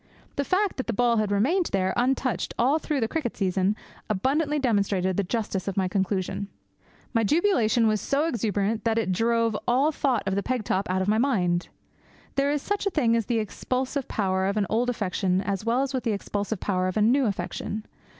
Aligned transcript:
The 0.35 0.43
fact 0.43 0.77
that 0.77 0.87
the 0.87 0.93
ball 0.93 1.17
had 1.17 1.29
remained 1.31 1.67
there, 1.67 1.93
untouched, 1.95 2.55
all 2.57 2.79
through 2.79 3.01
the 3.01 3.07
cricket 3.07 3.37
season 3.37 3.75
abundantly 4.09 4.57
demonstrated 4.57 5.15
the 5.15 5.23
justice 5.23 5.67
of 5.67 5.77
my 5.77 5.87
conclusion. 5.87 6.47
My 7.13 7.23
jubilation 7.23 7.85
was 7.85 8.01
so 8.01 8.25
exuberant 8.25 8.83
that 8.83 8.97
it 8.97 9.11
drove 9.11 9.55
all 9.67 9.91
thought 9.91 10.23
of 10.27 10.33
the 10.33 10.41
peg 10.41 10.63
top 10.63 10.89
out 10.89 11.03
of 11.03 11.07
my 11.07 11.19
mind. 11.19 11.69
There 12.33 12.49
is 12.49 12.63
such 12.63 12.87
a 12.87 12.89
thing 12.89 13.15
as 13.15 13.27
the 13.27 13.37
expulsive 13.37 14.07
power 14.07 14.47
of 14.47 14.57
an 14.57 14.65
old 14.71 14.89
affection 14.89 15.39
as 15.39 15.65
well 15.65 15.83
as 15.83 15.91
the 15.91 16.13
expulsive 16.13 16.59
power 16.59 16.87
of 16.87 16.97
a 16.97 17.01
new 17.03 17.25
affection. 17.27 17.85